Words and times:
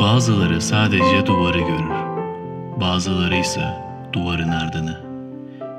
Bazıları 0.00 0.60
sadece 0.60 1.26
duvarı 1.26 1.58
görür. 1.58 1.90
Bazıları 2.80 3.36
ise 3.36 3.60
duvarın 4.12 4.48
ardını. 4.48 5.04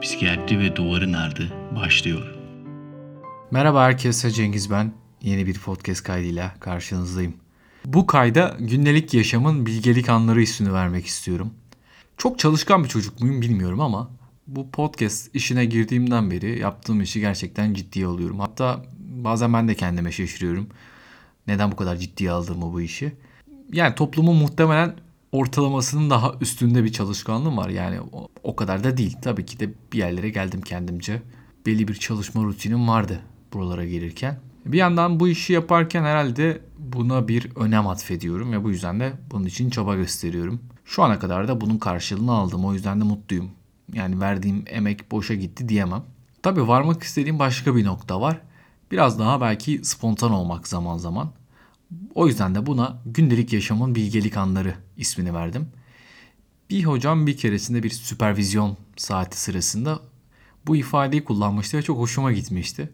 Psikiyatri 0.01 0.59
ve 0.59 0.75
duvarın 0.75 1.13
ardı 1.13 1.53
başlıyor. 1.75 2.36
Merhaba 3.51 3.83
herkese 3.83 4.31
Cengiz 4.31 4.71
ben. 4.71 4.93
Yeni 5.21 5.47
bir 5.47 5.59
podcast 5.59 6.04
kaydıyla 6.04 6.55
karşınızdayım. 6.59 7.33
Bu 7.86 8.05
kayda 8.07 8.55
gündelik 8.59 9.13
yaşamın 9.13 9.65
bilgelik 9.65 10.10
anları 10.10 10.42
ismini 10.42 10.74
vermek 10.74 11.06
istiyorum. 11.06 11.54
Çok 12.18 12.40
çalışkan 12.40 12.84
bir 12.84 12.90
çocuk 12.90 13.22
muyum 13.22 13.42
bilmiyorum 13.42 13.82
ama 13.82 14.10
bu 14.47 14.72
podcast 14.72 15.36
işine 15.36 15.66
girdiğimden 15.66 16.32
beri 16.32 16.59
yaptığım 16.59 17.02
işi 17.02 17.20
gerçekten 17.20 17.73
ciddiye 17.73 18.05
alıyorum. 18.05 18.40
Hatta 18.40 18.86
bazen 19.00 19.54
ben 19.54 19.68
de 19.68 19.76
kendime 19.76 20.12
şaşırıyorum. 20.12 20.68
Neden 21.48 21.72
bu 21.72 21.76
kadar 21.76 21.95
ciddiye 21.95 22.32
aldığımı 22.32 22.73
bu 22.73 22.82
işi. 22.82 23.13
Yani 23.73 23.95
toplumun 23.95 24.36
muhtemelen 24.36 24.95
ortalamasının 25.32 26.10
daha 26.10 26.34
üstünde 26.42 26.84
bir 26.84 26.92
çalışkanlığım 26.92 27.58
var. 27.58 27.70
Yani 27.70 28.02
o, 28.02 28.28
o 28.44 28.56
kadar 28.56 28.84
da 28.84 28.98
değil. 28.98 29.18
Tabii 29.22 29.46
ki 29.46 29.60
de 29.60 29.70
bir 29.94 29.98
yerlere 29.98 30.30
geldim 30.30 30.62
kendimce. 30.62 31.22
Belli 31.66 31.88
bir 31.88 31.94
çalışma 31.94 32.44
rutinim 32.44 32.88
vardı 32.88 33.22
buralara 33.54 33.86
gelirken. 33.86 34.40
Bir 34.66 34.78
yandan 34.78 35.20
bu 35.20 35.28
işi 35.28 35.54
yaparken 35.54 36.04
herhalde 36.04 36.62
buna 36.80 37.28
bir 37.28 37.56
önem 37.56 37.88
atfediyorum 37.88 38.52
ve 38.52 38.64
bu 38.64 38.70
yüzden 38.70 39.00
de 39.00 39.14
bunun 39.32 39.46
için 39.46 39.70
çaba 39.70 39.95
gösteriyorum. 39.95 40.59
Şu 40.86 41.04
ana 41.04 41.20
kadar 41.20 41.48
da 41.48 41.62
bunun 41.62 41.78
karşılığını 41.78 42.32
aldım. 42.32 42.66
O 42.66 42.73
yüzden 42.73 43.00
de 43.00 43.04
mutluyum. 43.04 43.50
Yani 43.94 44.20
verdiğim 44.20 44.64
emek 44.68 45.12
boşa 45.12 45.34
gitti 45.34 45.70
diyemem. 45.70 46.04
Tabii 46.44 46.68
varmak 46.68 47.04
istediğim 47.04 47.40
başka 47.40 47.76
bir 47.76 47.86
nokta 47.86 48.22
var. 48.22 48.42
Biraz 48.92 49.20
daha 49.20 49.42
belki 49.42 49.80
spontan 49.84 50.32
olmak 50.32 50.68
zaman 50.68 50.98
zaman. 50.98 51.32
O 52.16 52.27
yüzden 52.27 52.55
de 52.55 52.66
buna 52.66 53.02
gündelik 53.05 53.54
yaşamın 53.54 53.95
bilgelik 53.95 54.38
anları 54.38 54.73
ismini 54.98 55.34
verdim. 55.34 55.67
Bir 56.70 56.84
hocam 56.84 57.27
bir 57.27 57.38
keresinde 57.38 57.84
bir 57.84 57.90
süpervizyon 57.90 58.78
saati 58.97 59.42
sırasında 59.42 60.00
bu 60.67 60.75
ifadeyi 60.75 61.23
kullanmıştı 61.23 61.78
ve 61.78 61.81
çok 61.81 61.97
hoşuma 61.97 62.31
gitmişti. 62.31 62.89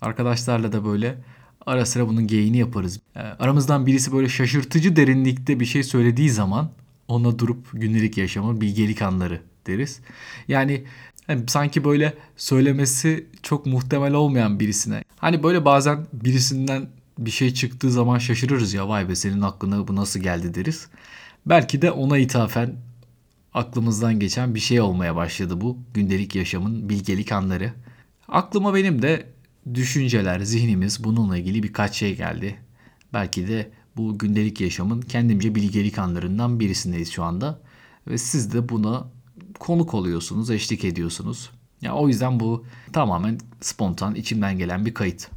Arkadaşlarla 0.00 0.72
da 0.72 0.84
böyle 0.84 1.18
ara 1.66 1.86
sıra 1.86 2.08
bunun 2.08 2.26
geyini 2.26 2.56
yaparız. 2.56 3.00
Ee, 3.16 3.20
aramızdan 3.20 3.86
birisi 3.86 4.12
böyle 4.12 4.28
şaşırtıcı 4.28 4.96
derinlikte 4.96 5.60
bir 5.60 5.64
şey 5.64 5.82
söylediği 5.82 6.30
zaman 6.30 6.70
ona 7.08 7.38
durup 7.38 7.66
gündelik 7.72 8.18
yaşamın 8.18 8.60
bilgelik 8.60 9.02
anları 9.02 9.40
deriz. 9.66 10.00
Yani 10.48 10.84
hani 11.26 11.48
sanki 11.48 11.84
böyle 11.84 12.14
söylemesi 12.36 13.26
çok 13.42 13.66
muhtemel 13.66 14.12
olmayan 14.12 14.60
birisine. 14.60 15.04
Hani 15.16 15.42
böyle 15.42 15.64
bazen 15.64 16.06
birisinden 16.12 16.88
bir 17.18 17.30
şey 17.30 17.54
çıktığı 17.54 17.90
zaman 17.90 18.18
şaşırırız 18.18 18.74
ya 18.74 18.88
vay 18.88 19.08
be 19.08 19.16
senin 19.16 19.40
aklına 19.40 19.88
bu 19.88 19.96
nasıl 19.96 20.20
geldi 20.20 20.54
deriz. 20.54 20.88
Belki 21.46 21.82
de 21.82 21.90
ona 21.90 22.18
ithafen 22.18 22.76
aklımızdan 23.54 24.20
geçen 24.20 24.54
bir 24.54 24.60
şey 24.60 24.80
olmaya 24.80 25.16
başladı 25.16 25.60
bu 25.60 25.78
gündelik 25.94 26.34
yaşamın 26.34 26.88
bilgelik 26.88 27.32
anları. 27.32 27.72
Aklıma 28.28 28.74
benim 28.74 29.02
de 29.02 29.26
düşünceler, 29.74 30.40
zihnimiz 30.40 31.04
bununla 31.04 31.38
ilgili 31.38 31.62
birkaç 31.62 31.94
şey 31.94 32.16
geldi. 32.16 32.58
Belki 33.12 33.48
de 33.48 33.70
bu 33.96 34.18
gündelik 34.18 34.60
yaşamın 34.60 35.00
kendimce 35.00 35.54
bilgelik 35.54 35.98
anlarından 35.98 36.60
birisindeyiz 36.60 37.12
şu 37.12 37.24
anda. 37.24 37.60
Ve 38.06 38.18
siz 38.18 38.52
de 38.52 38.68
buna 38.68 39.06
konuk 39.58 39.94
oluyorsunuz, 39.94 40.50
eşlik 40.50 40.84
ediyorsunuz. 40.84 41.50
Ya 41.82 41.94
o 41.94 42.08
yüzden 42.08 42.40
bu 42.40 42.66
tamamen 42.92 43.38
spontan, 43.60 44.14
içimden 44.14 44.58
gelen 44.58 44.86
bir 44.86 44.94
kayıt. 44.94 45.28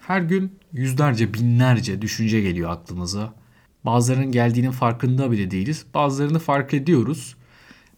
Her 0.00 0.20
gün 0.20 0.58
yüzlerce, 0.76 1.34
binlerce 1.34 2.02
düşünce 2.02 2.40
geliyor 2.40 2.70
aklımıza. 2.70 3.34
Bazılarının 3.84 4.32
geldiğinin 4.32 4.70
farkında 4.70 5.30
bile 5.30 5.50
değiliz. 5.50 5.86
Bazılarını 5.94 6.38
fark 6.38 6.74
ediyoruz. 6.74 7.36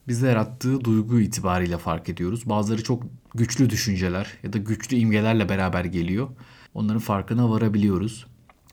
Bize 0.09 0.29
yarattığı 0.29 0.85
duygu 0.85 1.21
itibariyle 1.21 1.79
fark 1.79 2.09
ediyoruz. 2.09 2.49
Bazıları 2.49 2.83
çok 2.83 3.03
güçlü 3.35 3.71
düşünceler 3.71 4.33
ya 4.43 4.53
da 4.53 4.59
güçlü 4.59 4.97
imgelerle 4.97 5.49
beraber 5.49 5.85
geliyor. 5.85 6.29
Onların 6.75 7.01
farkına 7.01 7.51
varabiliyoruz. 7.51 8.27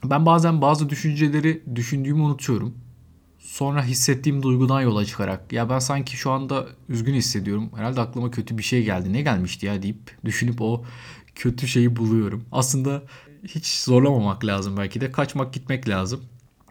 Ben 0.03 0.25
bazen 0.25 0.62
bazı 0.62 0.90
düşünceleri 0.90 1.63
düşündüğümü 1.75 2.22
unutuyorum. 2.22 2.74
Sonra 3.40 3.84
hissettiğim 3.84 4.44
duygudan 4.44 4.81
yola 4.81 5.06
çıkarak 5.06 5.53
ya 5.53 5.69
ben 5.69 5.80
sanki 5.80 6.18
şu 6.18 6.31
anda 6.31 6.66
üzgün 6.90 7.13
hissediyorum. 7.13 7.69
Herhalde 7.75 8.01
aklıma 8.01 8.31
kötü 8.31 8.57
bir 8.57 8.63
şey 8.63 8.84
geldi. 8.84 9.13
Ne 9.13 9.22
gelmişti 9.22 9.66
ya 9.66 9.81
deyip 9.81 10.18
düşünüp 10.25 10.62
o 10.62 10.85
kötü 11.35 11.68
şeyi 11.68 11.96
buluyorum. 11.96 12.46
Aslında 12.51 13.03
hiç 13.47 13.67
zorlamamak 13.67 14.45
lazım 14.45 14.78
belki 14.78 15.01
de. 15.01 15.11
Kaçmak 15.11 15.53
gitmek 15.53 15.89
lazım. 15.89 16.25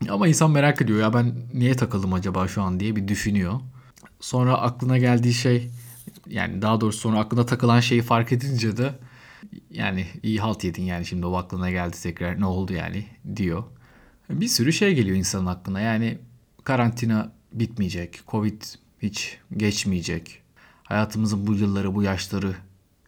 Ama 0.08 0.28
insan 0.28 0.50
merak 0.50 0.82
ediyor 0.82 1.00
ya 1.00 1.14
ben 1.14 1.34
niye 1.54 1.74
takıldım 1.74 2.12
acaba 2.12 2.48
şu 2.48 2.62
an 2.62 2.80
diye 2.80 2.96
bir 2.96 3.08
düşünüyor. 3.08 3.60
Sonra 4.20 4.58
aklına 4.58 4.98
geldiği 4.98 5.34
şey 5.34 5.70
yani 6.28 6.62
daha 6.62 6.80
doğrusu 6.80 6.98
sonra 6.98 7.18
aklına 7.18 7.46
takılan 7.46 7.80
şeyi 7.80 8.02
fark 8.02 8.32
edince 8.32 8.76
de 8.76 8.94
yani 9.70 10.06
iyi 10.22 10.40
halt 10.40 10.64
yedin 10.64 10.82
yani 10.82 11.06
şimdi 11.06 11.26
o 11.26 11.36
aklına 11.36 11.70
geldi 11.70 11.96
tekrar 12.02 12.40
ne 12.40 12.46
oldu 12.46 12.72
yani 12.72 13.06
diyor. 13.36 13.64
Bir 14.30 14.48
sürü 14.48 14.72
şey 14.72 14.94
geliyor 14.94 15.16
insanın 15.16 15.46
aklına 15.46 15.80
yani 15.80 16.18
karantina 16.64 17.32
bitmeyecek, 17.52 18.20
covid 18.28 18.62
hiç 19.02 19.38
geçmeyecek. 19.56 20.42
Hayatımızın 20.84 21.46
bu 21.46 21.54
yılları, 21.54 21.94
bu 21.94 22.02
yaşları 22.02 22.56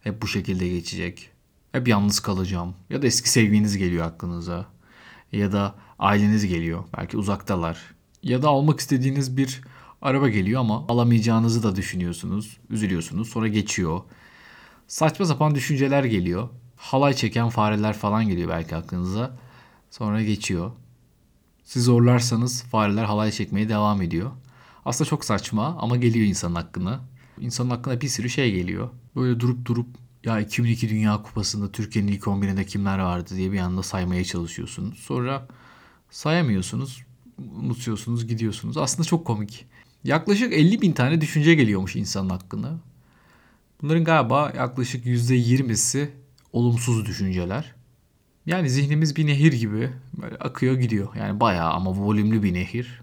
hep 0.01 0.21
bu 0.21 0.27
şekilde 0.27 0.67
geçecek. 0.67 1.29
Hep 1.77 1.87
yalnız 1.87 2.19
kalacağım. 2.19 2.75
Ya 2.89 3.01
da 3.01 3.07
eski 3.07 3.29
sevginiz 3.29 3.77
geliyor 3.77 4.05
aklınıza. 4.05 4.65
Ya 5.31 5.51
da 5.51 5.75
aileniz 5.99 6.47
geliyor. 6.47 6.83
Belki 6.97 7.17
uzaktalar. 7.17 7.77
Ya 8.23 8.41
da 8.41 8.49
almak 8.49 8.79
istediğiniz 8.79 9.37
bir 9.37 9.61
araba 10.01 10.29
geliyor 10.29 10.61
ama 10.61 10.85
alamayacağınızı 10.87 11.63
da 11.63 11.75
düşünüyorsunuz. 11.75 12.57
Üzülüyorsunuz. 12.69 13.29
Sonra 13.29 13.47
geçiyor. 13.47 14.01
Saçma 14.87 15.25
sapan 15.25 15.55
düşünceler 15.55 16.03
geliyor. 16.03 16.49
Halay 16.75 17.13
çeken 17.13 17.49
fareler 17.49 17.93
falan 17.93 18.27
geliyor 18.27 18.49
belki 18.49 18.75
aklınıza. 18.75 19.37
Sonra 19.91 20.23
geçiyor. 20.23 20.71
Siz 21.63 21.83
zorlarsanız 21.83 22.63
fareler 22.63 23.03
halay 23.03 23.31
çekmeye 23.31 23.69
devam 23.69 24.01
ediyor. 24.01 24.31
Aslında 24.85 25.09
çok 25.09 25.25
saçma 25.25 25.77
ama 25.79 25.97
geliyor 25.97 26.25
insanın 26.25 26.55
hakkına. 26.55 26.99
İnsanın 27.39 27.69
hakkına 27.69 28.01
bir 28.01 28.07
sürü 28.07 28.29
şey 28.29 28.51
geliyor. 28.51 28.89
Böyle 29.15 29.39
durup 29.39 29.65
durup 29.65 29.87
ya 30.23 30.39
2002 30.39 30.89
Dünya 30.89 31.21
Kupası'nda 31.23 31.71
Türkiye'nin 31.71 32.11
ilk 32.11 32.23
11'inde 32.23 32.65
kimler 32.65 32.99
vardı 32.99 33.29
diye 33.35 33.51
bir 33.51 33.59
anda 33.59 33.83
saymaya 33.83 34.23
çalışıyorsunuz. 34.23 34.99
Sonra 34.99 35.47
sayamıyorsunuz, 36.09 37.03
unutuyorsunuz, 37.37 38.27
gidiyorsunuz. 38.27 38.77
Aslında 38.77 39.07
çok 39.07 39.25
komik. 39.27 39.65
Yaklaşık 40.03 40.53
50 40.53 40.81
bin 40.81 40.91
tane 40.91 41.21
düşünce 41.21 41.55
geliyormuş 41.55 41.95
insanın 41.95 42.29
hakkında. 42.29 42.79
Bunların 43.81 44.03
galiba 44.03 44.53
yaklaşık 44.57 45.05
%20'si 45.05 46.07
olumsuz 46.53 47.05
düşünceler. 47.05 47.75
Yani 48.45 48.69
zihnimiz 48.69 49.15
bir 49.15 49.27
nehir 49.27 49.53
gibi 49.53 49.89
böyle 50.21 50.35
akıyor 50.35 50.75
gidiyor. 50.75 51.15
Yani 51.15 51.39
bayağı 51.39 51.71
ama 51.71 51.91
volümlü 51.91 52.43
bir 52.43 52.53
nehir. 52.53 53.01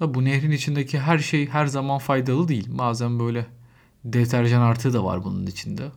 Da 0.00 0.14
bu 0.14 0.24
nehrin 0.24 0.50
içindeki 0.50 0.98
her 1.00 1.18
şey 1.18 1.48
her 1.48 1.66
zaman 1.66 1.98
faydalı 1.98 2.48
değil. 2.48 2.68
Bazen 2.70 3.18
böyle 3.18 3.46
deterjan 4.04 4.60
artığı 4.60 4.92
da 4.92 5.04
var 5.04 5.24
bunun 5.24 5.46
içinde. 5.46 5.90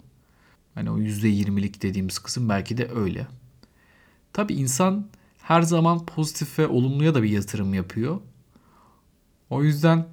Hani 0.76 0.92
o 0.92 1.00
%20'lik 1.00 1.82
dediğimiz 1.82 2.20
kısım 2.20 2.50
belki 2.50 2.78
de 2.78 2.90
öyle. 2.96 3.28
Tabi 4.34 4.54
insan 4.54 5.08
her 5.42 5.62
zaman 5.62 6.06
pozitif 6.06 6.60
ve 6.60 6.68
olumluya 6.68 7.16
da 7.16 7.24
bir 7.24 7.30
yatırım 7.30 7.74
yapıyor. 7.74 8.20
O 9.50 9.64
yüzden 9.64 10.08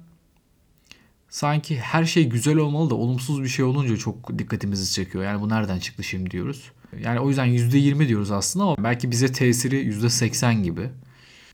sanki 1.29 1.79
her 1.79 2.05
şey 2.05 2.29
güzel 2.29 2.57
olmalı 2.57 2.89
da 2.89 2.95
olumsuz 2.95 3.43
bir 3.43 3.47
şey 3.47 3.65
olunca 3.65 3.97
çok 3.97 4.39
dikkatimizi 4.39 4.93
çekiyor. 4.93 5.23
Yani 5.23 5.41
bu 5.41 5.49
nereden 5.49 5.79
çıktı 5.79 6.03
şimdi 6.03 6.31
diyoruz. 6.31 6.71
Yani 7.01 7.19
o 7.19 7.29
yüzden 7.29 7.47
%20 7.47 8.07
diyoruz 8.07 8.31
aslında 8.31 8.65
ama 8.65 8.75
belki 8.83 9.11
bize 9.11 9.31
tesiri 9.31 9.75
%80 9.89 10.63
gibi. 10.63 10.89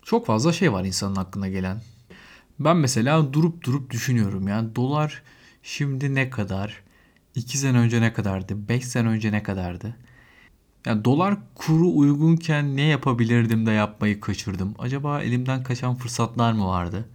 Çok 0.03 0.25
fazla 0.25 0.53
şey 0.53 0.73
var 0.73 0.83
insanın 0.83 1.15
aklına 1.15 1.47
gelen. 1.47 1.81
Ben 2.59 2.77
mesela 2.77 3.33
durup 3.33 3.63
durup 3.63 3.89
düşünüyorum. 3.89 4.47
Yani 4.47 4.75
dolar 4.75 5.23
şimdi 5.63 6.15
ne 6.15 6.29
kadar? 6.29 6.83
2 7.35 7.57
sene 7.57 7.77
önce 7.77 8.01
ne 8.01 8.13
kadardı? 8.13 8.69
5 8.69 8.85
sene 8.85 9.07
önce 9.07 9.31
ne 9.31 9.43
kadardı? 9.43 9.95
Yani 10.85 11.05
dolar 11.05 11.37
kuru 11.55 11.97
uygunken 11.97 12.77
ne 12.77 12.81
yapabilirdim 12.81 13.65
de 13.65 13.71
yapmayı 13.71 14.19
kaçırdım? 14.19 14.75
Acaba 14.79 15.21
elimden 15.21 15.63
kaçan 15.63 15.95
fırsatlar 15.95 16.53
mı 16.53 16.67
vardı? 16.67 17.09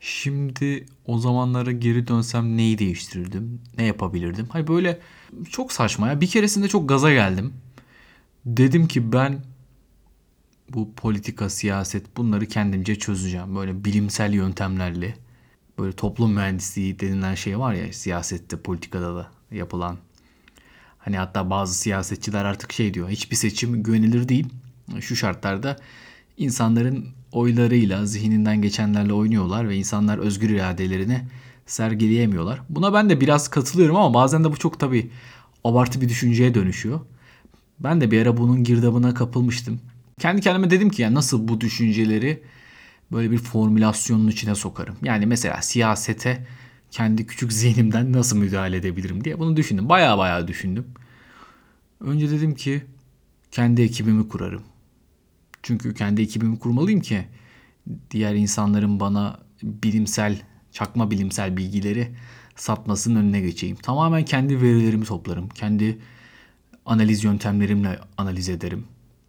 Şimdi 0.00 0.86
o 1.06 1.18
zamanlara 1.18 1.72
geri 1.72 2.08
dönsem 2.08 2.56
neyi 2.56 2.78
değiştirirdim? 2.78 3.60
Ne 3.78 3.84
yapabilirdim? 3.84 4.46
Hayır 4.50 4.66
böyle 4.66 5.00
çok 5.50 5.72
saçma 5.72 6.08
ya. 6.08 6.20
Bir 6.20 6.26
keresinde 6.26 6.68
çok 6.68 6.88
gaza 6.88 7.12
geldim. 7.12 7.52
Dedim 8.46 8.88
ki 8.88 9.12
ben 9.12 9.44
bu 10.68 10.94
politika, 10.94 11.50
siyaset 11.50 12.16
bunları 12.16 12.46
kendimce 12.46 12.98
çözeceğim. 12.98 13.56
Böyle 13.56 13.84
bilimsel 13.84 14.32
yöntemlerle. 14.34 15.16
Böyle 15.82 15.96
toplum 15.96 16.32
mühendisliği 16.32 17.00
denilen 17.00 17.34
şey 17.34 17.58
var 17.58 17.74
ya 17.74 17.92
siyasette, 17.92 18.56
politikada 18.56 19.16
da 19.16 19.30
yapılan. 19.50 19.96
Hani 20.98 21.18
hatta 21.18 21.50
bazı 21.50 21.74
siyasetçiler 21.74 22.44
artık 22.44 22.72
şey 22.72 22.94
diyor. 22.94 23.08
Hiçbir 23.08 23.36
seçim 23.36 23.82
güvenilir 23.82 24.28
değil. 24.28 24.46
Şu 25.00 25.16
şartlarda 25.16 25.76
insanların 26.36 27.06
oylarıyla, 27.32 28.06
zihninden 28.06 28.62
geçenlerle 28.62 29.12
oynuyorlar 29.12 29.68
ve 29.68 29.76
insanlar 29.76 30.18
özgür 30.18 30.50
iradelerini 30.50 31.24
sergileyemiyorlar. 31.66 32.60
Buna 32.68 32.94
ben 32.94 33.10
de 33.10 33.20
biraz 33.20 33.48
katılıyorum 33.48 33.96
ama 33.96 34.14
bazen 34.14 34.44
de 34.44 34.52
bu 34.52 34.56
çok 34.56 34.80
tabii 34.80 35.10
abartı 35.64 36.00
bir 36.00 36.08
düşünceye 36.08 36.54
dönüşüyor. 36.54 37.00
Ben 37.80 38.00
de 38.00 38.10
bir 38.10 38.22
ara 38.22 38.36
bunun 38.36 38.64
girdabına 38.64 39.14
kapılmıştım. 39.14 39.80
Kendi 40.20 40.40
kendime 40.40 40.70
dedim 40.70 40.90
ki 40.90 41.02
yani 41.02 41.14
nasıl 41.14 41.48
bu 41.48 41.60
düşünceleri 41.60 42.42
böyle 43.12 43.30
bir 43.30 43.38
formülasyonun 43.38 44.28
içine 44.28 44.54
sokarım. 44.54 44.96
Yani 45.02 45.26
mesela 45.26 45.62
siyasete 45.62 46.46
kendi 46.90 47.26
küçük 47.26 47.52
zihnimden 47.52 48.12
nasıl 48.12 48.36
müdahale 48.36 48.76
edebilirim 48.76 49.24
diye 49.24 49.38
bunu 49.38 49.56
düşündüm. 49.56 49.88
Baya 49.88 50.18
baya 50.18 50.48
düşündüm. 50.48 50.86
Önce 52.00 52.30
dedim 52.30 52.54
ki 52.54 52.82
kendi 53.50 53.82
ekibimi 53.82 54.28
kurarım. 54.28 54.62
Çünkü 55.62 55.94
kendi 55.94 56.22
ekibimi 56.22 56.58
kurmalıyım 56.58 57.00
ki 57.00 57.24
diğer 58.10 58.34
insanların 58.34 59.00
bana 59.00 59.38
bilimsel, 59.62 60.42
çakma 60.72 61.10
bilimsel 61.10 61.56
bilgileri 61.56 62.14
satmasının 62.56 63.20
önüne 63.20 63.40
geçeyim. 63.40 63.76
Tamamen 63.76 64.24
kendi 64.24 64.62
verilerimi 64.62 65.04
toplarım. 65.04 65.48
Kendi 65.48 65.98
analiz 66.86 67.24
yöntemlerimle 67.24 67.98
analiz 68.18 68.48
ederim. 68.48 68.84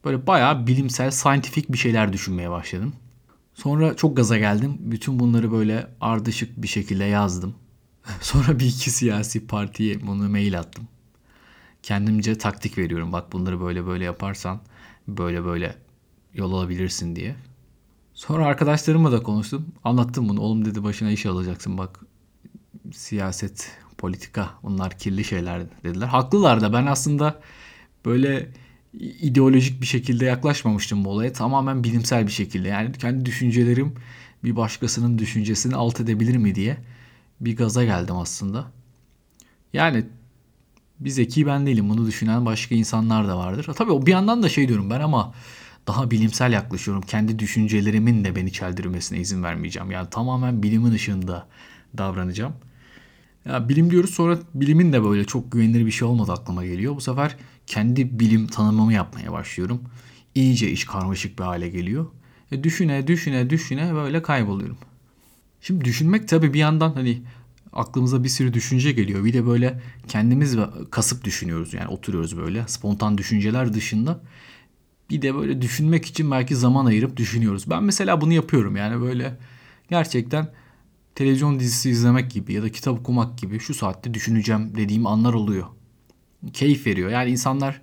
Böyle 0.06 0.27
bayağı 0.27 0.68
bilimsel, 0.68 1.12
scientific 1.12 1.74
bir 1.74 1.77
şeyler 1.77 2.13
düşünmeye 2.13 2.50
başladım. 2.50 2.94
Sonra 3.54 3.96
çok 3.96 4.18
gaza 4.18 4.38
geldim. 4.38 4.78
Bütün 4.80 5.20
bunları 5.20 5.52
böyle 5.52 5.88
ardışık 6.02 6.62
bir 6.62 6.68
şekilde 6.68 7.04
yazdım. 7.04 7.56
Sonra 8.22 8.60
bir 8.60 8.66
iki 8.66 8.92
siyasi 8.92 9.48
partiye 9.48 10.08
bunu 10.08 10.30
mail 10.30 10.60
attım. 10.60 10.88
Kendimce 11.84 12.38
taktik 12.38 12.78
veriyorum. 12.78 13.14
Bak 13.14 13.34
bunları 13.34 13.62
böyle 13.62 13.86
böyle 13.86 14.04
yaparsan 14.04 14.62
böyle 15.08 15.46
böyle 15.46 15.76
yol 16.34 16.54
alabilirsin 16.54 17.16
diye. 17.16 17.36
Sonra 18.14 18.46
arkadaşlarımla 18.46 19.12
da 19.12 19.24
konuştum. 19.24 19.68
Anlattım 19.84 20.30
bunu. 20.30 20.42
Oğlum 20.42 20.66
dedi 20.66 20.84
başına 20.84 21.12
iş 21.12 21.26
alacaksın 21.26 21.78
bak. 21.78 22.00
Siyaset, 22.92 23.72
politika 23.98 24.50
bunlar 24.64 24.98
kirli 24.98 25.24
şeyler 25.24 25.84
dediler. 25.84 26.08
Haklılar 26.08 26.62
da 26.62 26.74
ben 26.74 26.86
aslında 26.86 27.42
böyle 28.06 28.52
ideolojik 29.00 29.81
bir 29.81 29.86
şekilde 29.86 30.25
yaklaşmamıştım 30.25 31.06
bu 31.06 31.10
olaya. 31.10 31.34
Tamamen 31.34 31.84
bilimsel 31.84 32.28
bir 32.28 32.31
şekilde. 32.31 32.68
Yani 32.68 32.92
kendi 32.92 33.25
düşüncelerim 33.25 33.94
bir 34.44 34.56
başkasının 34.56 35.18
düşüncesini 35.18 35.75
alt 35.75 36.00
edebilir 36.00 36.38
mi 36.38 36.56
diye 36.56 36.78
bir 37.42 37.57
gaza 37.57 37.84
geldim 37.84 38.16
aslında. 38.16 38.72
Yani 39.74 40.06
bir 41.00 41.10
zeki 41.10 41.48
ben 41.48 41.66
değilim. 41.66 41.90
Bunu 41.90 42.07
düşünen 42.07 42.45
başka 42.45 42.75
insanlar 42.75 43.28
da 43.28 43.38
vardır. 43.38 43.69
Tabii 43.75 44.06
bir 44.06 44.12
yandan 44.12 44.44
da 44.44 44.50
şey 44.50 44.68
diyorum 44.68 44.90
ben 44.90 45.00
ama 45.00 45.34
daha 45.88 46.12
bilimsel 46.12 46.54
yaklaşıyorum. 46.54 47.04
Kendi 47.04 47.40
düşüncelerimin 47.40 48.24
de 48.25 48.36
beni 48.36 48.51
çeldirmesine 48.51 49.19
izin 49.19 49.44
vermeyeceğim. 49.44 49.92
Yani 49.92 50.10
tamamen 50.10 50.63
bilimin 50.63 50.92
ışığında 50.92 51.48
davranacağım. 51.98 52.54
Ya 53.45 53.69
bilim 53.69 53.92
diyoruz 53.92 54.10
sonra 54.10 54.38
bilimin 54.54 54.94
de 54.94 55.04
böyle 55.04 55.25
çok 55.25 55.51
güvenilir 55.51 55.86
bir 55.86 55.92
şey 55.92 56.07
olmadı 56.07 56.31
aklıma 56.31 56.66
geliyor. 56.66 56.95
Bu 56.95 57.01
sefer 57.01 57.38
kendi 57.74 58.20
bilim 58.20 58.48
tanımımı 58.48 58.94
yapmaya 58.94 59.31
başlıyorum. 59.31 59.81
İyice 60.36 60.72
iş 60.72 60.86
karmaşık 60.86 61.40
bir 61.40 61.44
hale 61.44 61.70
geliyor. 61.70 62.06
E 62.52 62.64
düşüne 62.64 63.08
düşüne 63.08 63.50
düşüne 63.50 63.94
böyle 63.94 64.22
kayboluyorum. 64.22 64.78
Şimdi 65.62 65.86
düşünmek 65.86 66.28
tabii 66.28 66.54
bir 66.54 66.60
yandan 66.60 66.94
hani 66.94 67.22
aklımıza 67.74 68.24
bir 68.24 68.30
sürü 68.30 68.54
düşünce 68.54 68.92
geliyor. 68.92 69.25
Bir 69.25 69.34
de 69.34 69.46
böyle 69.46 69.81
kendimiz 70.08 70.58
kasıp 70.92 71.24
düşünüyoruz. 71.24 71.74
Yani 71.74 71.88
oturuyoruz 71.88 72.38
böyle 72.38 72.68
spontan 72.68 73.18
düşünceler 73.18 73.74
dışında. 73.74 74.22
Bir 75.10 75.22
de 75.22 75.36
böyle 75.36 75.62
düşünmek 75.62 76.06
için 76.06 76.31
belki 76.31 76.56
zaman 76.56 76.86
ayırıp 76.86 77.18
düşünüyoruz. 77.18 77.69
Ben 77.69 77.84
mesela 77.84 78.22
bunu 78.22 78.34
yapıyorum. 78.34 78.76
Yani 78.76 79.02
böyle 79.02 79.38
gerçekten 79.90 80.48
televizyon 81.16 81.60
dizisi 81.60 81.90
izlemek 81.90 82.31
gibi 82.31 82.54
ya 82.54 82.64
da 82.64 82.72
kitap 82.72 83.00
okumak 83.00 83.38
gibi 83.38 83.60
şu 83.60 83.74
saatte 83.74 84.14
düşüneceğim 84.14 84.76
dediğim 84.76 85.08
anlar 85.08 85.34
oluyor. 85.34 85.68
Keyif 86.54 86.88
veriyor. 86.88 87.10
Yani 87.10 87.31
insanlar 87.31 87.81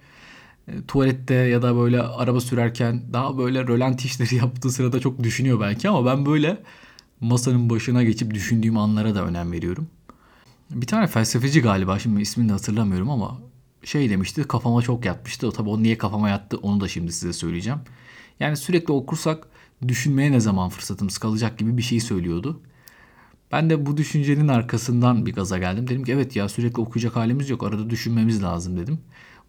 e, 0.68 0.86
tuvalette 0.88 1.34
ya 1.34 1.62
da 1.62 1.76
böyle 1.76 2.02
araba 2.02 2.40
sürerken 2.40 3.02
daha 3.12 3.38
böyle 3.38 3.62
rölanti 3.66 4.06
işleri 4.06 4.34
yaptığı 4.44 4.70
sırada 4.70 5.00
çok 5.00 5.22
düşünüyor 5.22 5.60
belki 5.60 5.88
ama 5.88 6.06
ben 6.06 6.26
böyle 6.26 6.62
masanın 7.20 7.70
başına 7.70 8.02
geçip 8.02 8.34
düşündüğüm 8.34 8.78
anlara 8.78 9.14
da 9.14 9.24
önem 9.24 9.52
veriyorum. 9.52 9.88
Bir 10.70 10.86
tane 10.86 11.06
felsefeci 11.06 11.62
galiba 11.62 11.98
şimdi 11.98 12.22
ismini 12.22 12.48
de 12.48 12.52
hatırlamıyorum 12.52 13.10
ama 13.10 13.38
şey 13.84 14.10
demişti 14.10 14.44
kafama 14.44 14.82
çok 14.82 15.04
yatmıştı. 15.04 15.48
O 15.48 15.52
tabii 15.52 15.68
o 15.68 15.82
niye 15.82 15.98
kafama 15.98 16.28
yattı 16.28 16.56
onu 16.56 16.80
da 16.80 16.88
şimdi 16.88 17.12
size 17.12 17.32
söyleyeceğim. 17.32 17.78
Yani 18.40 18.56
sürekli 18.56 18.92
okursak 18.92 19.46
düşünmeye 19.88 20.32
ne 20.32 20.40
zaman 20.40 20.68
fırsatımız 20.68 21.18
kalacak 21.18 21.58
gibi 21.58 21.76
bir 21.76 21.82
şey 21.82 22.00
söylüyordu. 22.00 22.60
Ben 23.52 23.70
de 23.70 23.86
bu 23.86 23.96
düşüncenin 23.96 24.48
arkasından 24.48 25.26
bir 25.26 25.32
gaza 25.34 25.58
geldim. 25.58 25.88
Dedim 25.88 26.04
ki 26.04 26.12
evet 26.12 26.36
ya 26.36 26.48
sürekli 26.48 26.80
okuyacak 26.80 27.16
halimiz 27.16 27.50
yok. 27.50 27.62
Arada 27.62 27.90
düşünmemiz 27.90 28.42
lazım 28.42 28.76
dedim. 28.76 28.98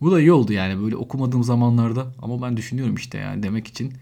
Bu 0.02 0.12
da 0.12 0.20
iyi 0.22 0.32
oldu 0.32 0.54
yani 0.54 0.84
böyle 0.84 0.96
okumadığım 0.96 1.44
zamanlarda 1.44 2.14
ama 2.22 2.42
ben 2.42 2.58
düşünüyorum 2.58 2.96
işte 2.96 3.18
yani 3.18 3.44
demek 3.44 3.68
için 3.68 3.94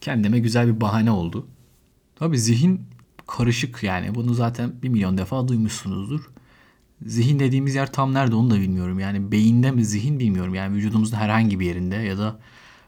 kendime 0.00 0.38
güzel 0.38 0.74
bir 0.74 0.80
bahane 0.80 1.10
oldu. 1.10 1.46
Tabii 2.16 2.38
zihin 2.38 2.80
karışık 3.26 3.82
yani 3.82 4.14
bunu 4.14 4.34
zaten 4.34 4.72
bir 4.82 4.88
milyon 4.88 5.18
defa 5.18 5.48
duymuşsunuzdur. 5.48 6.30
Zihin 7.06 7.38
dediğimiz 7.38 7.74
yer 7.74 7.92
tam 7.92 8.14
nerede 8.14 8.34
onu 8.34 8.50
da 8.50 8.60
bilmiyorum. 8.60 8.98
Yani 9.00 9.32
beyinde 9.32 9.70
mi 9.70 9.84
zihin 9.84 10.18
bilmiyorum. 10.18 10.54
Yani 10.54 10.76
vücudumuzun 10.76 11.16
herhangi 11.16 11.60
bir 11.60 11.66
yerinde 11.66 11.96
ya 11.96 12.18
da 12.18 12.40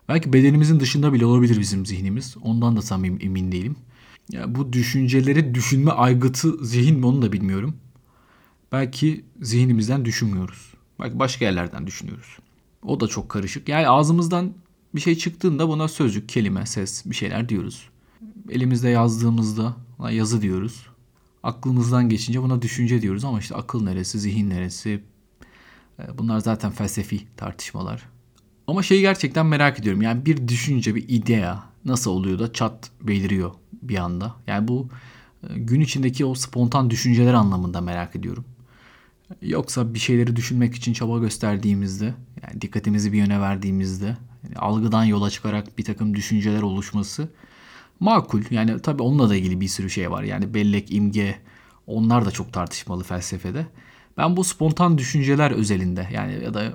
belki 0.09 0.33
bedenimizin 0.33 0.81
dışında 0.81 1.13
bile 1.13 1.27
olabilir 1.27 1.61
bizim 1.61 1.87
zihnimiz. 1.87 2.37
Ondan 2.43 2.77
da 2.77 2.81
tam 2.81 3.05
emin 3.05 3.53
değilim. 3.53 3.77
Ya 4.31 4.55
bu 4.55 4.73
düşünceleri 4.73 5.55
düşünme 5.55 5.91
aygıtı 5.91 6.65
zihin 6.65 6.99
mi 6.99 7.07
onu 7.07 7.23
da 7.23 7.33
bilmiyorum. 7.33 7.77
Belki 8.73 9.25
zihnimizden 9.41 10.05
düşünmüyoruz. 10.05 10.75
Belki 11.01 11.19
başka 11.19 11.45
yerlerden 11.45 11.87
düşünüyoruz. 11.87 12.39
O 12.83 13.01
da 13.01 13.09
çok 13.09 13.29
karışık. 13.29 13.69
Yani 13.69 13.89
ağzımızdan 13.89 14.53
bir 14.95 15.01
şey 15.01 15.19
çıktığında 15.19 15.69
buna 15.69 15.89
sözcük, 15.89 16.29
kelime, 16.29 16.67
ses 16.67 17.07
bir 17.07 17.15
şeyler 17.15 17.49
diyoruz. 17.49 17.89
Elimizde 18.51 18.89
yazdığımızda 18.89 19.77
buna 19.99 20.11
yazı 20.11 20.43
diyoruz. 20.43 20.87
Aklımızdan 21.43 22.09
geçince 22.09 22.43
buna 22.43 22.63
düşünce 22.63 23.03
diyoruz 23.03 23.25
ama 23.25 23.39
işte 23.39 23.55
akıl 23.55 23.83
neresi, 23.83 24.19
zihin 24.21 24.51
neresi? 24.51 25.03
E, 25.99 26.19
bunlar 26.19 26.39
zaten 26.39 26.71
felsefi 26.71 27.27
tartışmalar. 27.37 28.03
Ama 28.67 28.83
şeyi 28.83 29.01
gerçekten 29.01 29.47
merak 29.47 29.81
ediyorum. 29.81 30.03
Yani 30.03 30.27
bir 30.27 30.49
düşünce, 30.49 30.95
bir 30.95 31.05
idea 31.09 31.63
nasıl 31.85 32.11
oluyor 32.11 32.39
da 32.39 32.53
çat 32.53 32.91
beliriyor 33.01 33.51
bir 33.83 33.97
anda. 33.97 34.35
Yani 34.47 34.69
bu 34.69 34.89
e, 35.49 35.59
gün 35.59 35.81
içindeki 35.81 36.25
o 36.25 36.35
spontan 36.35 36.91
düşünceler 36.91 37.35
anlamında 37.35 37.81
merak 37.81 38.17
ediyorum. 38.17 38.45
Yoksa 39.43 39.95
bir 39.95 39.99
şeyleri 39.99 40.37
düşünmek 40.37 40.75
için 40.75 40.93
çaba 40.93 41.19
gösterdiğimizde, 41.19 42.15
yani 42.43 42.61
dikkatimizi 42.61 43.13
bir 43.13 43.19
yöne 43.19 43.41
verdiğimizde, 43.41 44.17
yani 44.45 44.57
algıdan 44.57 45.05
yola 45.05 45.31
çıkarak 45.31 45.79
bir 45.79 45.85
takım 45.85 46.15
düşünceler 46.15 46.63
oluşması 46.63 47.29
makul. 48.01 48.43
Yani 48.51 48.81
tabii 48.81 49.03
onunla 49.03 49.29
da 49.29 49.37
ilgili 49.37 49.61
bir 49.61 49.69
sürü 49.69 49.91
şey 49.91 50.11
var. 50.11 50.23
Yani 50.23 50.55
bellek, 50.55 50.95
imge 50.95 51.39
onlar 51.87 52.27
da 52.27 52.31
çok 52.31 52.53
tartışmalı 52.53 53.05
felsefede. 53.05 53.67
Ben 54.17 54.37
bu 54.37 54.45
spontan 54.45 54.99
düşünceler 54.99 55.51
özelinde 55.51 56.09
yani 56.13 56.45
ya 56.45 56.55
da 56.55 56.73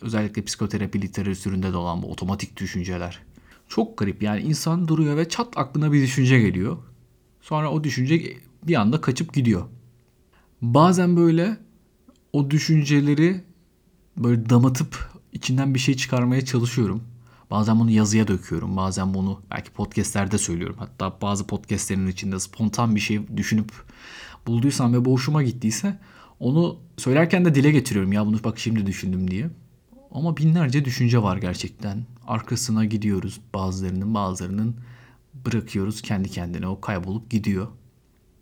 özellikle 0.00 0.44
psikoterapi 0.44 1.02
literatüründe 1.02 1.72
de 1.72 1.76
olan 1.76 2.02
bu 2.02 2.10
otomatik 2.10 2.56
düşünceler. 2.56 3.18
Çok 3.70 3.98
garip 3.98 4.22
yani 4.22 4.40
insan 4.40 4.88
duruyor 4.88 5.16
ve 5.16 5.28
çat 5.28 5.48
aklına 5.56 5.92
bir 5.92 6.02
düşünce 6.02 6.40
geliyor. 6.40 6.76
Sonra 7.40 7.70
o 7.70 7.84
düşünce 7.84 8.36
bir 8.66 8.74
anda 8.74 9.00
kaçıp 9.00 9.34
gidiyor. 9.34 9.64
Bazen 10.62 11.16
böyle 11.16 11.56
o 12.32 12.50
düşünceleri 12.50 13.44
böyle 14.16 14.50
damatıp 14.50 15.10
içinden 15.32 15.74
bir 15.74 15.78
şey 15.78 15.96
çıkarmaya 15.96 16.44
çalışıyorum. 16.44 17.02
Bazen 17.50 17.80
bunu 17.80 17.90
yazıya 17.90 18.28
döküyorum. 18.28 18.76
Bazen 18.76 19.14
bunu 19.14 19.42
belki 19.50 19.70
podcastlerde 19.70 20.38
söylüyorum. 20.38 20.76
Hatta 20.78 21.20
bazı 21.22 21.46
podcastlerin 21.46 22.06
içinde 22.06 22.40
spontan 22.40 22.94
bir 22.94 23.00
şey 23.00 23.36
düşünüp 23.36 23.72
bulduysam 24.46 24.94
ve 24.94 25.04
boşuma 25.04 25.42
gittiyse 25.42 25.98
onu 26.40 26.78
söylerken 26.96 27.44
de 27.44 27.54
dile 27.54 27.70
getiriyorum. 27.70 28.12
Ya 28.12 28.26
bunu 28.26 28.44
bak 28.44 28.58
şimdi 28.58 28.86
düşündüm 28.86 29.30
diye. 29.30 29.50
Ama 30.12 30.36
binlerce 30.36 30.84
düşünce 30.84 31.22
var 31.22 31.36
gerçekten. 31.36 32.06
Arkasına 32.26 32.84
gidiyoruz 32.84 33.40
bazılarının 33.54 34.14
bazılarının 34.14 34.76
bırakıyoruz 35.46 36.02
kendi 36.02 36.30
kendine 36.30 36.66
o 36.66 36.80
kaybolup 36.80 37.30
gidiyor. 37.30 37.68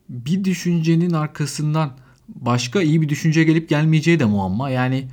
Bir 0.09 0.45
düşüncenin 0.45 1.13
arkasından 1.13 1.97
başka 2.29 2.83
iyi 2.83 3.03
bir 3.03 3.09
düşünce 3.09 3.45
gelip 3.45 3.69
gelmeyeceği 3.69 4.21
de 4.21 4.25
muamma. 4.25 4.71
Yani 4.71 5.09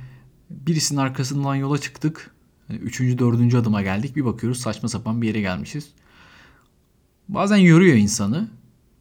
birisinin 0.50 1.00
arkasından 1.00 1.54
yola 1.54 1.78
çıktık. 1.78 2.34
Yani 2.68 2.80
üçüncü, 2.80 3.18
dördüncü 3.18 3.58
adıma 3.58 3.82
geldik. 3.82 4.16
Bir 4.16 4.24
bakıyoruz 4.24 4.60
saçma 4.60 4.88
sapan 4.88 5.22
bir 5.22 5.26
yere 5.26 5.40
gelmişiz. 5.40 5.88
Bazen 7.28 7.56
yoruyor 7.56 7.96
insanı. 7.96 8.48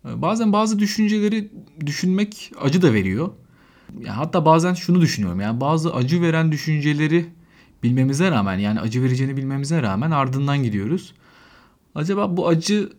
Bazen 0.04 0.54
bazı 0.54 0.80
düşünceleri 0.80 1.52
düşünmek 1.86 2.52
acı 2.62 2.82
da 2.82 2.94
veriyor. 2.94 3.32
Hatta 4.08 4.46
bazen 4.46 4.74
şunu 4.74 5.02
düşünüyorum. 5.02 5.40
Yani 5.40 5.62
bazı 5.62 5.94
acı 5.94 6.22
veren 6.22 6.52
düşünceleri 6.52 7.26
bilmemize 7.84 8.32
rağmen 8.32 8.58
yani 8.58 8.80
acı 8.80 9.04
vereceğini 9.04 9.38
bilmemize 9.38 9.82
rağmen 9.82 10.12
ardından 10.12 10.64
gidiyoruz. 10.64 11.14
Acaba 11.96 12.38
bu 12.38 12.48
acı 12.48 12.90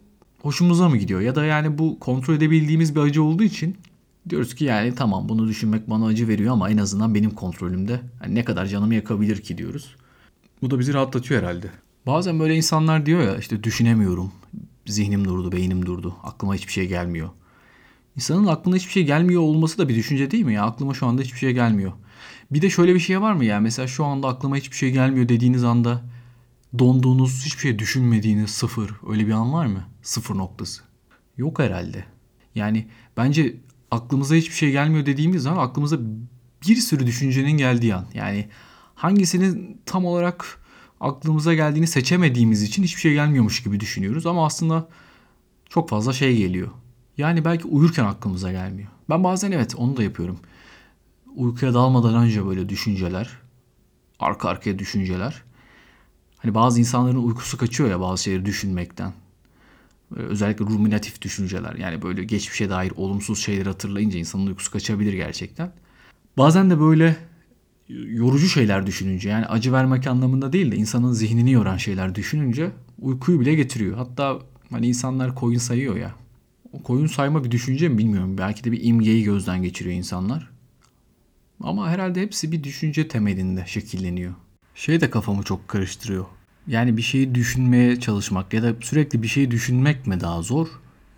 hoşumuza 0.42 0.88
mı 0.88 0.96
gidiyor? 0.96 1.20
Ya 1.20 1.34
da 1.34 1.44
yani 1.44 1.78
bu 1.78 1.98
kontrol 1.98 2.34
edebildiğimiz 2.34 2.96
bir 2.96 3.00
acı 3.00 3.22
olduğu 3.22 3.42
için 3.42 3.76
diyoruz 4.28 4.54
ki 4.54 4.64
yani 4.64 4.94
tamam 4.94 5.28
bunu 5.28 5.48
düşünmek 5.48 5.90
bana 5.90 6.06
acı 6.06 6.28
veriyor 6.28 6.52
ama 6.52 6.70
en 6.70 6.76
azından 6.76 7.14
benim 7.14 7.30
kontrolümde. 7.30 8.00
Yani 8.22 8.34
ne 8.34 8.44
kadar 8.44 8.66
canımı 8.66 8.94
yakabilir 8.94 9.42
ki 9.42 9.58
diyoruz. 9.58 9.96
Bu 10.62 10.70
da 10.70 10.78
bizi 10.78 10.94
rahatlatıyor 10.94 11.42
herhalde. 11.42 11.70
Bazen 12.06 12.40
böyle 12.40 12.56
insanlar 12.56 13.06
diyor 13.06 13.22
ya 13.22 13.36
işte 13.36 13.62
düşünemiyorum. 13.64 14.32
Zihnim 14.86 15.24
durdu, 15.24 15.52
beynim 15.52 15.86
durdu. 15.86 16.14
Aklıma 16.22 16.54
hiçbir 16.54 16.72
şey 16.72 16.88
gelmiyor. 16.88 17.28
İnsanın 18.16 18.46
aklına 18.46 18.76
hiçbir 18.76 18.92
şey 18.92 19.04
gelmiyor 19.04 19.42
olması 19.42 19.78
da 19.78 19.88
bir 19.88 19.96
düşünce 19.96 20.30
değil 20.30 20.44
mi 20.44 20.54
ya? 20.54 20.64
Aklıma 20.64 20.94
şu 20.94 21.06
anda 21.06 21.22
hiçbir 21.22 21.38
şey 21.38 21.52
gelmiyor. 21.52 21.92
Bir 22.50 22.62
de 22.62 22.70
şöyle 22.70 22.94
bir 22.94 23.00
şey 23.00 23.20
var 23.20 23.32
mı 23.32 23.44
ya? 23.44 23.60
Mesela 23.60 23.88
şu 23.88 24.04
anda 24.04 24.28
aklıma 24.28 24.56
hiçbir 24.56 24.76
şey 24.76 24.90
gelmiyor 24.90 25.28
dediğiniz 25.28 25.64
anda 25.64 26.02
donduğunuz, 26.78 27.44
hiçbir 27.46 27.60
şey 27.60 27.78
düşünmediğiniz 27.78 28.50
sıfır. 28.50 28.90
Öyle 29.08 29.26
bir 29.26 29.32
an 29.32 29.52
var 29.52 29.66
mı? 29.66 29.84
Sıfır 30.02 30.34
noktası. 30.34 30.82
Yok 31.36 31.58
herhalde. 31.58 32.04
Yani 32.54 32.86
bence 33.16 33.56
aklımıza 33.90 34.34
hiçbir 34.34 34.54
şey 34.54 34.70
gelmiyor 34.70 35.06
dediğimiz 35.06 35.42
zaman 35.42 35.64
aklımıza 35.64 35.98
bir 36.68 36.76
sürü 36.76 37.06
düşüncenin 37.06 37.50
geldiği 37.50 37.94
an. 37.94 38.06
Yani 38.14 38.48
hangisinin 38.94 39.80
tam 39.86 40.04
olarak 40.04 40.60
aklımıza 41.00 41.54
geldiğini 41.54 41.86
seçemediğimiz 41.86 42.62
için 42.62 42.82
hiçbir 42.82 43.00
şey 43.00 43.12
gelmiyormuş 43.12 43.62
gibi 43.62 43.80
düşünüyoruz 43.80 44.26
ama 44.26 44.46
aslında 44.46 44.88
çok 45.68 45.88
fazla 45.88 46.12
şey 46.12 46.36
geliyor. 46.36 46.68
Yani 47.18 47.44
belki 47.44 47.64
uyurken 47.64 48.04
aklımıza 48.04 48.52
gelmiyor. 48.52 48.88
Ben 49.10 49.24
bazen 49.24 49.52
evet 49.52 49.74
onu 49.76 49.96
da 49.96 50.02
yapıyorum. 50.02 50.38
Uykuya 51.36 51.74
dalmadan 51.74 52.14
önce 52.14 52.46
böyle 52.46 52.68
düşünceler, 52.68 53.30
arka 54.18 54.48
arkaya 54.48 54.78
düşünceler. 54.78 55.42
Hani 56.36 56.54
bazı 56.54 56.80
insanların 56.80 57.22
uykusu 57.22 57.58
kaçıyor 57.58 57.90
ya 57.90 58.00
bazı 58.00 58.22
şeyleri 58.22 58.44
düşünmekten. 58.44 59.12
Özellikle 60.10 60.64
ruminatif 60.64 61.22
düşünceler 61.22 61.74
yani 61.74 62.02
böyle 62.02 62.24
geçmişe 62.24 62.70
dair 62.70 62.92
olumsuz 62.96 63.38
şeyleri 63.38 63.68
hatırlayınca 63.68 64.18
insanın 64.18 64.46
uykusu 64.46 64.70
kaçabilir 64.70 65.12
gerçekten. 65.12 65.72
Bazen 66.38 66.70
de 66.70 66.80
böyle 66.80 67.16
yorucu 67.88 68.48
şeyler 68.48 68.86
düşününce 68.86 69.28
yani 69.28 69.46
acı 69.46 69.72
vermek 69.72 70.06
anlamında 70.06 70.52
değil 70.52 70.72
de 70.72 70.76
insanın 70.76 71.12
zihnini 71.12 71.52
yoran 71.52 71.76
şeyler 71.76 72.14
düşününce 72.14 72.70
uykuyu 73.00 73.40
bile 73.40 73.54
getiriyor. 73.54 73.96
Hatta 73.96 74.38
hani 74.70 74.86
insanlar 74.86 75.34
koyun 75.34 75.58
sayıyor 75.58 75.96
ya. 75.96 76.14
O 76.72 76.82
koyun 76.82 77.06
sayma 77.06 77.44
bir 77.44 77.50
düşünce 77.50 77.88
mi 77.88 77.98
bilmiyorum. 77.98 78.38
Belki 78.38 78.64
de 78.64 78.72
bir 78.72 78.84
imgeyi 78.84 79.24
gözden 79.24 79.62
geçiriyor 79.62 79.96
insanlar. 79.96 80.55
Ama 81.60 81.88
herhalde 81.90 82.22
hepsi 82.22 82.52
bir 82.52 82.64
düşünce 82.64 83.08
temelinde 83.08 83.64
şekilleniyor. 83.66 84.34
Şey 84.74 85.00
de 85.00 85.10
kafamı 85.10 85.42
çok 85.42 85.68
karıştırıyor. 85.68 86.24
Yani 86.66 86.96
bir 86.96 87.02
şeyi 87.02 87.34
düşünmeye 87.34 88.00
çalışmak 88.00 88.52
ya 88.52 88.62
da 88.62 88.74
sürekli 88.80 89.22
bir 89.22 89.28
şeyi 89.28 89.50
düşünmek 89.50 90.06
mi 90.06 90.20
daha 90.20 90.42
zor? 90.42 90.68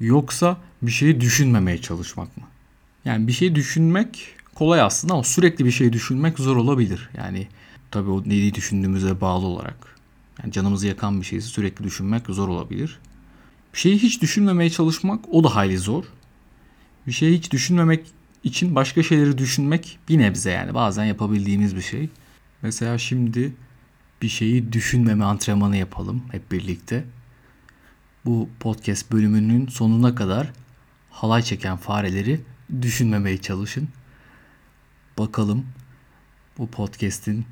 Yoksa 0.01 0.57
bir 0.83 0.91
şeyi 0.91 1.21
düşünmemeye 1.21 1.81
çalışmak 1.81 2.37
mı? 2.37 2.43
Yani 3.05 3.27
bir 3.27 3.33
şeyi 3.33 3.55
düşünmek 3.55 4.27
kolay 4.55 4.81
aslında 4.81 5.15
ama 5.15 5.23
sürekli 5.23 5.65
bir 5.65 5.71
şey 5.71 5.93
düşünmek 5.93 6.39
zor 6.39 6.57
olabilir. 6.57 7.11
Yani 7.17 7.49
tabii 7.91 8.11
o 8.11 8.23
neyi 8.27 8.55
düşündüğümüze 8.55 9.21
bağlı 9.21 9.47
olarak. 9.47 9.97
Yani 10.43 10.53
canımızı 10.53 10.87
yakan 10.87 11.21
bir 11.21 11.27
şeyi 11.27 11.43
sürekli 11.43 11.85
düşünmek 11.85 12.27
zor 12.29 12.49
olabilir. 12.49 12.99
Bir 13.75 13.79
şeyi 13.79 13.99
hiç 13.99 14.23
düşünmemeye 14.23 14.71
çalışmak 14.71 15.21
o 15.31 15.45
da 15.45 15.57
hayli 15.57 15.79
zor. 15.79 16.05
Bir 17.07 17.13
şeyi 17.13 17.39
hiç 17.39 17.51
düşünmemek 17.51 18.07
için 18.49 18.75
başka 18.75 19.03
şeyleri 19.03 19.39
düşünmek 19.39 19.99
bir 20.09 20.19
nebze 20.19 20.51
yani 20.51 20.75
bazen 20.75 21.05
yapabildiğimiz 21.05 21.77
bir 21.77 21.81
şey. 21.81 22.09
Mesela 22.63 22.99
şimdi 22.99 23.53
bir 24.23 24.29
şeyi 24.29 24.73
düşünmeme 24.73 25.25
antrenmanı 25.25 25.77
yapalım 25.77 26.23
hep 26.31 26.53
birlikte. 26.53 27.05
Bu 28.25 28.49
podcast 28.61 29.13
bölümünün 29.13 29.67
sonuna 29.67 30.15
kadar 30.15 30.53
halay 31.11 31.43
çeken 31.43 31.77
fareleri 31.77 32.41
düşünmemeye 32.83 33.39
çalışın. 33.39 33.89
Bakalım 35.19 35.67
bu 36.59 36.71
podcast'in 36.71 37.47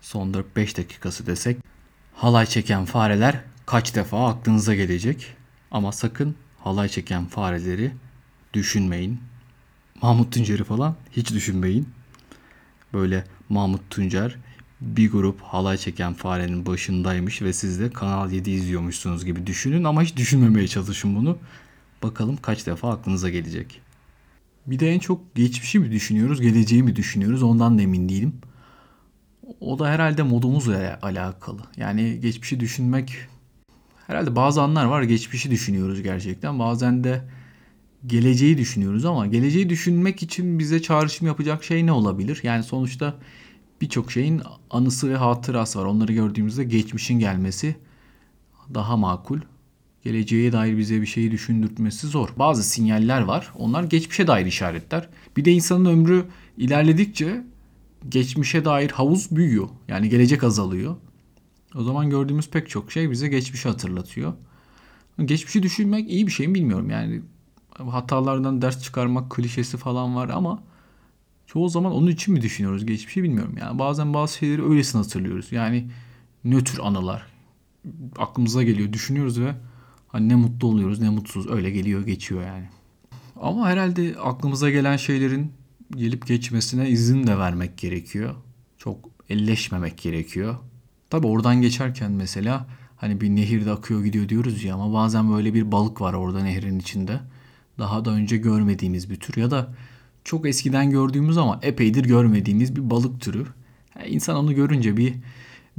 son 0.00 0.32
4-5 0.32 0.76
dakikası 0.76 1.26
desek 1.26 1.56
halay 2.14 2.46
çeken 2.46 2.84
fareler 2.84 3.40
kaç 3.66 3.94
defa 3.94 4.28
aklınıza 4.28 4.74
gelecek. 4.74 5.36
Ama 5.70 5.92
sakın 5.92 6.36
halay 6.58 6.88
çeken 6.88 7.26
fareleri 7.26 7.92
düşünmeyin. 8.52 9.20
Mahmut 10.04 10.32
Tuncer'i 10.32 10.64
falan 10.64 10.94
hiç 11.12 11.32
düşünmeyin. 11.32 11.88
Böyle 12.92 13.24
Mahmut 13.48 13.90
Tuncer 13.90 14.36
bir 14.80 15.10
grup 15.10 15.40
halay 15.40 15.76
çeken 15.76 16.14
farenin 16.14 16.66
başındaymış 16.66 17.42
ve 17.42 17.52
siz 17.52 17.80
de 17.80 17.90
Kanal 17.90 18.32
7 18.32 18.50
izliyormuşsunuz 18.50 19.24
gibi 19.24 19.46
düşünün 19.46 19.84
ama 19.84 20.02
hiç 20.02 20.16
düşünmemeye 20.16 20.68
çalışın 20.68 21.16
bunu. 21.16 21.38
Bakalım 22.02 22.36
kaç 22.36 22.66
defa 22.66 22.90
aklınıza 22.90 23.30
gelecek. 23.30 23.80
Bir 24.66 24.78
de 24.78 24.90
en 24.90 24.98
çok 24.98 25.34
geçmişi 25.34 25.78
mi 25.78 25.90
düşünüyoruz, 25.90 26.40
geleceği 26.40 26.82
mi 26.82 26.96
düşünüyoruz 26.96 27.42
ondan 27.42 27.78
da 27.78 27.82
emin 27.82 28.08
değilim. 28.08 28.34
O 29.60 29.78
da 29.78 29.88
herhalde 29.88 30.22
modumuzla 30.22 30.98
alakalı. 31.02 31.60
Yani 31.76 32.20
geçmişi 32.20 32.60
düşünmek 32.60 33.16
herhalde 34.06 34.36
bazı 34.36 34.62
anlar 34.62 34.84
var 34.84 35.02
geçmişi 35.02 35.50
düşünüyoruz 35.50 36.02
gerçekten. 36.02 36.58
Bazen 36.58 37.04
de 37.04 37.24
geleceği 38.06 38.58
düşünüyoruz 38.58 39.04
ama 39.04 39.26
geleceği 39.26 39.68
düşünmek 39.68 40.22
için 40.22 40.58
bize 40.58 40.82
çağrışım 40.82 41.26
yapacak 41.26 41.64
şey 41.64 41.86
ne 41.86 41.92
olabilir? 41.92 42.40
Yani 42.42 42.62
sonuçta 42.62 43.14
birçok 43.80 44.12
şeyin 44.12 44.42
anısı 44.70 45.10
ve 45.10 45.16
hatırası 45.16 45.78
var. 45.78 45.84
Onları 45.84 46.12
gördüğümüzde 46.12 46.64
geçmişin 46.64 47.18
gelmesi 47.18 47.76
daha 48.74 48.96
makul. 48.96 49.40
Geleceğe 50.04 50.52
dair 50.52 50.78
bize 50.78 51.00
bir 51.00 51.06
şeyi 51.06 51.30
düşündürtmesi 51.30 52.06
zor. 52.06 52.28
Bazı 52.36 52.64
sinyaller 52.64 53.20
var. 53.20 53.52
Onlar 53.58 53.84
geçmişe 53.84 54.26
dair 54.26 54.46
işaretler. 54.46 55.08
Bir 55.36 55.44
de 55.44 55.52
insanın 55.52 55.84
ömrü 55.84 56.24
ilerledikçe 56.56 57.44
geçmişe 58.08 58.64
dair 58.64 58.90
havuz 58.90 59.36
büyüyor. 59.36 59.68
Yani 59.88 60.08
gelecek 60.08 60.44
azalıyor. 60.44 60.96
O 61.74 61.82
zaman 61.82 62.10
gördüğümüz 62.10 62.50
pek 62.50 62.68
çok 62.68 62.92
şey 62.92 63.10
bize 63.10 63.28
geçmişi 63.28 63.68
hatırlatıyor. 63.68 64.32
Geçmişi 65.24 65.62
düşünmek 65.62 66.10
iyi 66.10 66.26
bir 66.26 66.32
şey 66.32 66.48
mi 66.48 66.54
bilmiyorum. 66.54 66.90
Yani 66.90 67.22
hatalardan 67.78 68.62
ders 68.62 68.82
çıkarmak 68.82 69.30
klişesi 69.30 69.76
falan 69.76 70.16
var 70.16 70.28
ama 70.28 70.62
çoğu 71.46 71.68
zaman 71.68 71.92
onun 71.92 72.06
için 72.06 72.34
mi 72.34 72.42
düşünüyoruz 72.42 72.86
geçmişi 72.86 73.22
bilmiyorum. 73.22 73.54
Yani 73.60 73.78
bazen 73.78 74.14
bazı 74.14 74.36
şeyleri 74.36 74.64
öylesine 74.64 75.02
hatırlıyoruz. 75.02 75.52
Yani 75.52 75.90
nötr 76.44 76.78
anılar 76.78 77.26
aklımıza 78.18 78.62
geliyor, 78.62 78.92
düşünüyoruz 78.92 79.40
ve 79.40 79.54
hani 80.08 80.28
ne 80.28 80.34
mutlu 80.34 80.68
oluyoruz 80.68 81.00
ne 81.00 81.08
mutsuz 81.08 81.50
öyle 81.50 81.70
geliyor 81.70 82.06
geçiyor 82.06 82.42
yani. 82.42 82.68
Ama 83.40 83.68
herhalde 83.68 84.14
aklımıza 84.22 84.70
gelen 84.70 84.96
şeylerin 84.96 85.52
gelip 85.96 86.26
geçmesine 86.26 86.88
izin 86.88 87.26
de 87.26 87.38
vermek 87.38 87.78
gerekiyor. 87.78 88.34
Çok 88.78 89.10
elleşmemek 89.28 89.98
gerekiyor. 89.98 90.56
Tabi 91.10 91.26
oradan 91.26 91.62
geçerken 91.62 92.12
mesela 92.12 92.66
hani 92.96 93.20
bir 93.20 93.30
nehirde 93.30 93.70
akıyor 93.70 94.04
gidiyor 94.04 94.28
diyoruz 94.28 94.64
ya 94.64 94.74
ama 94.74 94.92
bazen 94.92 95.32
böyle 95.32 95.54
bir 95.54 95.72
balık 95.72 96.00
var 96.00 96.14
orada 96.14 96.42
nehrin 96.42 96.78
içinde. 96.78 97.20
Daha 97.78 98.04
da 98.04 98.10
önce 98.10 98.36
görmediğimiz 98.36 99.10
bir 99.10 99.16
tür 99.16 99.36
ya 99.36 99.50
da 99.50 99.74
çok 100.24 100.46
eskiden 100.46 100.90
gördüğümüz 100.90 101.38
ama 101.38 101.58
epeydir 101.62 102.04
görmediğimiz 102.04 102.76
bir 102.76 102.90
balık 102.90 103.20
türü. 103.20 103.46
Yani 103.98 104.08
insan 104.08 104.36
onu 104.36 104.54
görünce 104.54 104.96
bir 104.96 105.14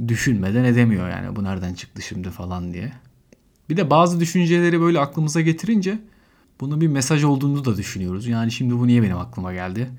düşünmeden 0.08 0.64
edemiyor 0.64 1.10
yani 1.10 1.36
bu 1.36 1.44
nereden 1.44 1.74
çıktı 1.74 2.02
şimdi 2.02 2.30
falan 2.30 2.72
diye. 2.72 2.92
Bir 3.70 3.76
de 3.76 3.90
bazı 3.90 4.20
düşünceleri 4.20 4.80
böyle 4.80 5.00
aklımıza 5.00 5.40
getirince 5.40 5.98
bunun 6.60 6.80
bir 6.80 6.88
mesaj 6.88 7.24
olduğunu 7.24 7.64
da 7.64 7.76
düşünüyoruz. 7.76 8.26
Yani 8.26 8.52
şimdi 8.52 8.78
bu 8.78 8.86
niye 8.86 9.02
benim 9.02 9.18
aklıma 9.18 9.52
geldi? 9.52 9.90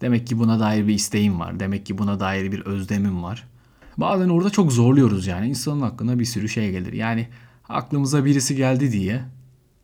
Demek 0.00 0.26
ki 0.26 0.38
buna 0.38 0.60
dair 0.60 0.88
bir 0.88 0.94
isteğim 0.94 1.40
var. 1.40 1.60
Demek 1.60 1.86
ki 1.86 1.98
buna 1.98 2.20
dair 2.20 2.52
bir 2.52 2.60
özlemim 2.60 3.22
var. 3.22 3.48
Bazen 3.96 4.28
orada 4.28 4.50
çok 4.50 4.72
zorluyoruz 4.72 5.26
yani. 5.26 5.48
insanın 5.48 5.82
aklına 5.82 6.18
bir 6.18 6.24
sürü 6.24 6.48
şey 6.48 6.70
gelir. 6.70 6.92
Yani 6.92 7.28
aklımıza 7.68 8.24
birisi 8.24 8.56
geldi 8.56 8.92
diye 8.92 9.22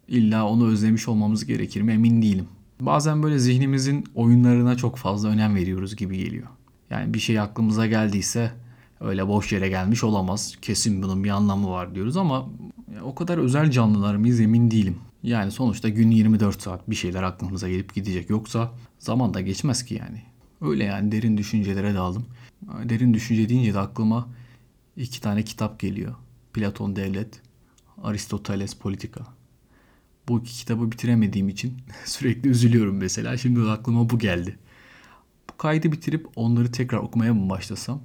illa 0.09 0.49
onu 0.49 0.68
özlemiş 0.68 1.09
olmamız 1.09 1.47
gerekir 1.47 1.82
mi 1.82 1.92
emin 1.92 2.23
değilim. 2.23 2.47
Bazen 2.80 3.23
böyle 3.23 3.38
zihnimizin 3.38 4.04
oyunlarına 4.14 4.76
çok 4.76 4.97
fazla 4.97 5.28
önem 5.28 5.54
veriyoruz 5.54 5.97
gibi 5.97 6.18
geliyor. 6.18 6.47
Yani 6.90 7.14
bir 7.14 7.18
şey 7.18 7.40
aklımıza 7.40 7.87
geldiyse 7.87 8.52
öyle 9.00 9.28
boş 9.28 9.52
yere 9.52 9.68
gelmiş 9.68 10.04
olamaz. 10.04 10.56
Kesin 10.62 11.02
bunun 11.02 11.25
bir 11.25 11.30
anlamı 11.30 11.71
var 11.71 11.94
diyoruz 11.94 12.16
ama 12.16 12.49
o 13.02 13.14
kadar 13.14 13.38
özel 13.38 13.71
canlılar 13.71 14.16
mıyız 14.16 14.40
emin 14.40 14.71
değilim. 14.71 14.97
Yani 15.23 15.50
sonuçta 15.50 15.88
gün 15.88 16.11
24 16.11 16.62
saat 16.62 16.90
bir 16.90 16.94
şeyler 16.94 17.23
aklımıza 17.23 17.68
gelip 17.68 17.94
gidecek. 17.94 18.30
Yoksa 18.30 18.73
zaman 18.99 19.35
da 19.35 19.40
geçmez 19.40 19.85
ki 19.85 19.94
yani. 19.94 20.23
Öyle 20.61 20.85
yani 20.85 21.12
derin 21.12 21.37
düşüncelere 21.37 21.94
daldım. 21.94 22.26
Derin 22.85 23.14
düşünce 23.14 23.49
deyince 23.49 23.75
de 23.75 23.78
aklıma 23.78 24.28
iki 24.97 25.21
tane 25.21 25.42
kitap 25.42 25.80
geliyor. 25.80 26.14
Platon 26.52 26.97
Devlet, 26.97 27.40
Aristoteles 28.02 28.75
Politika. 28.75 29.26
Bu 30.29 30.41
iki 30.41 30.52
kitabı 30.52 30.93
bitiremediğim 30.93 31.49
için 31.49 31.79
sürekli 32.05 32.49
üzülüyorum 32.49 32.97
mesela. 32.97 33.37
Şimdi 33.37 33.71
aklıma 33.71 34.11
bu 34.11 34.19
geldi. 34.19 34.59
Bu 35.50 35.57
kaydı 35.57 35.93
bitirip 35.93 36.26
onları 36.37 36.73
tekrar 36.73 36.99
okumaya 36.99 37.35
mı 37.35 37.50
başlasam? 37.50 38.02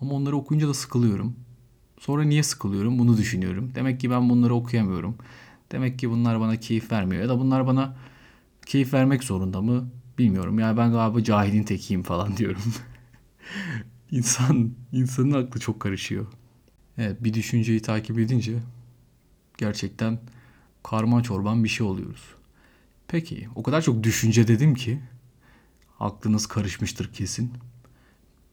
Ama 0.00 0.14
onları 0.14 0.36
okuyunca 0.36 0.68
da 0.68 0.74
sıkılıyorum. 0.74 1.36
Sonra 2.00 2.22
niye 2.22 2.42
sıkılıyorum 2.42 2.98
bunu 2.98 3.16
düşünüyorum. 3.16 3.72
Demek 3.74 4.00
ki 4.00 4.10
ben 4.10 4.30
bunları 4.30 4.54
okuyamıyorum. 4.54 5.16
Demek 5.72 5.98
ki 5.98 6.10
bunlar 6.10 6.40
bana 6.40 6.56
keyif 6.60 6.92
vermiyor 6.92 7.22
ya 7.22 7.28
da 7.28 7.38
bunlar 7.38 7.66
bana 7.66 7.96
keyif 8.66 8.94
vermek 8.94 9.24
zorunda 9.24 9.62
mı 9.62 9.90
bilmiyorum. 10.18 10.58
Yani 10.58 10.76
ben 10.76 10.92
galiba 10.92 11.24
cahilin 11.24 11.62
tekiyim 11.62 12.02
falan 12.02 12.36
diyorum. 12.36 12.62
İnsan, 14.10 14.70
insanın 14.92 15.46
aklı 15.46 15.60
çok 15.60 15.80
karışıyor. 15.80 16.26
Evet 16.98 17.24
bir 17.24 17.34
düşünceyi 17.34 17.82
takip 17.82 18.18
edince 18.18 18.52
gerçekten 19.58 20.18
karman 20.82 21.22
çorban 21.22 21.64
bir 21.64 21.68
şey 21.68 21.86
oluyoruz. 21.86 22.22
Peki 23.08 23.48
o 23.54 23.62
kadar 23.62 23.82
çok 23.82 24.02
düşünce 24.02 24.48
dedim 24.48 24.74
ki 24.74 25.00
aklınız 26.00 26.46
karışmıştır 26.46 27.12
kesin. 27.12 27.52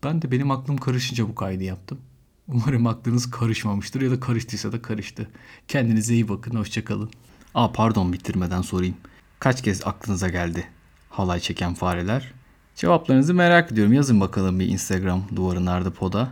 Ben 0.04 0.22
de 0.22 0.32
benim 0.32 0.52
aklım 0.52 0.78
karışınca 0.78 1.30
bu 1.30 1.36
kaydı 1.36 1.64
yaptım. 1.64 2.00
Umarım 2.48 2.88
aklınız 2.88 3.32
karışmamıştır 3.32 4.02
ya 4.02 4.12
da 4.12 4.20
karıştıysa 4.20 4.72
da 4.72 4.82
karıştı. 4.82 5.30
Kendinize 5.68 6.14
iyi 6.14 6.30
bakın, 6.30 6.56
hoşçakalın. 6.56 7.10
Aa 7.56 7.72
pardon 7.72 8.14
bitirmeden 8.14 8.62
sorayım. 8.62 8.98
Kaç 9.40 9.62
kez 9.64 9.88
aklınıza 9.88 10.30
geldi 10.30 10.68
halay 11.10 11.40
çeken 11.40 11.74
fareler? 11.74 12.34
Cevaplarınızı 12.76 13.34
merak 13.34 13.72
ediyorum. 13.72 13.94
Yazın 13.94 14.22
bakalım 14.22 14.60
bir 14.60 14.68
Instagram 14.68 15.24
duvarı 15.36 15.66
nerede 15.66 15.90
poda. 15.90 16.30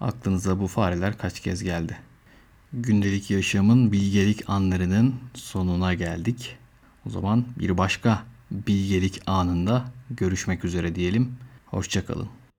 Aklınıza 0.00 0.60
bu 0.60 0.66
fareler 0.66 1.18
kaç 1.18 1.40
kez 1.40 1.62
geldi? 1.62 1.98
Gündelik 2.74 3.30
yaşamın 3.30 3.92
bilgelik 3.92 4.50
anlarının 4.50 5.14
sonuna 5.34 5.94
geldik. 5.94 6.56
O 7.06 7.10
zaman 7.10 7.44
bir 7.58 7.78
başka 7.78 8.22
bilgelik 8.50 9.22
anında 9.26 9.84
görüşmek 10.10 10.64
üzere 10.64 10.94
diyelim. 10.94 11.32
Hoşçakalın. 11.66 12.28